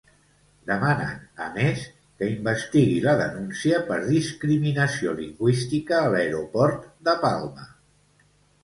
[0.69, 1.83] Demanen a Més
[2.21, 7.71] que investigui la denúncia per discriminació lingüística a l'aeroport de Palma.